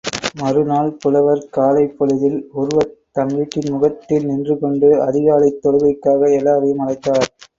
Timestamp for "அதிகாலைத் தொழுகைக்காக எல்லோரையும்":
5.05-6.83